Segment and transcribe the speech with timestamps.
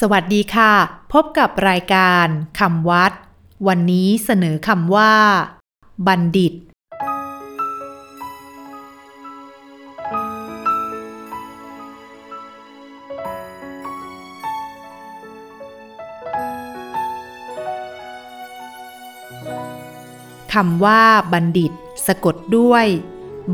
[0.00, 0.72] สวัสดีค่ะ
[1.12, 2.26] พบกับรายการ
[2.60, 3.12] คำวัด
[3.66, 5.12] วันนี้เสนอคำว่า
[6.06, 6.54] บัณฑิต
[20.54, 21.02] คำว่า
[21.32, 21.72] บัณฑิต
[22.06, 22.86] สะกดด้วย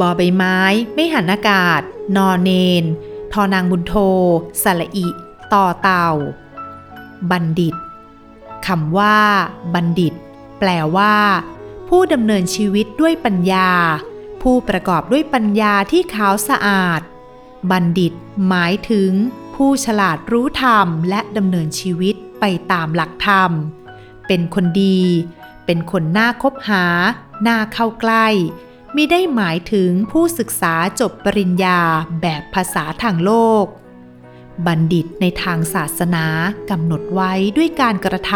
[0.00, 0.58] บอใบไม้
[0.94, 1.80] ไม่หันอากาศ
[2.16, 2.50] นอเน
[2.82, 2.84] น
[3.32, 3.94] ทอนางบุญโท
[4.62, 5.08] สระอิ
[5.54, 6.08] ต่อเต่า
[7.30, 7.74] บัณฑิต
[8.66, 9.18] คำว่า
[9.74, 10.14] บัณฑิต
[10.58, 11.16] แปลว่า
[11.88, 13.70] ผู้ดำเนินชีวิตด้วยปัญญา
[14.42, 17.00] ผู้ประกอบด้วยปัญญาที่ขาวสะอาด
[17.70, 18.12] บัณฑิต
[18.48, 19.12] หมายถึง
[19.54, 23.50] ผู้ฉลาดรู้ธรรมและดำเนินชีวิตไปตามหลักธรรม
[24.26, 25.00] เป็นคนดี
[25.66, 26.84] เป็นคนน่าคบหา
[27.46, 28.26] น่าเข้าใกล้
[28.94, 31.80] มิได้หมายถึงผู้ศึกษาจบปริญญา
[32.22, 33.64] แบบภาษาทางโลก
[34.66, 36.24] บัณฑิตในทางศาสนา
[36.70, 38.34] กำหนดไว้ด้วยการกระท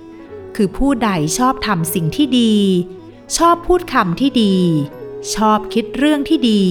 [0.00, 2.56] ำคือผู้ใดชอบทำสิ่งที่ดี
[3.36, 4.56] ชอบพูดคำที่ดี
[5.34, 6.62] ชอบคิดเรื่องที่ดี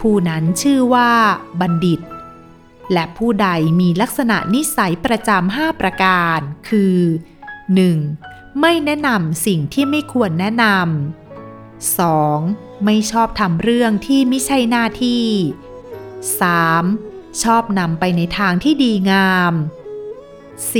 [0.00, 1.12] ผู้นั้นชื่อว่า
[1.60, 2.00] บัณฑิต
[2.92, 3.48] และผู้ใด
[3.80, 6.96] มีลักษณะนิสัยประจำห้าประการ คือ
[7.78, 8.60] 1.
[8.60, 12.84] ไม่แนะนำสิ่งที่ไม่ควรแนะนำ 2.
[12.84, 15.24] ไม่ชอบทำเรื่องที่ไม่ใช่หน้าที่
[16.40, 17.09] 3.
[17.42, 19.54] ชอบนำไปในทางที่ดีงาม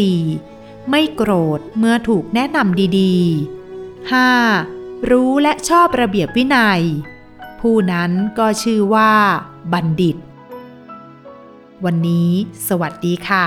[0.02, 0.90] 4.
[0.90, 5.10] ไม่โกรธเมื่อถูกแนะนำดีๆ 5.
[5.10, 6.82] รู้และชอบระเบียบวินัย
[7.60, 9.12] ผู้นั้นก็ชื่อว่า
[9.72, 10.16] บัณฑิต
[11.84, 12.30] วันนี้
[12.68, 13.46] สวัสดีค่ะ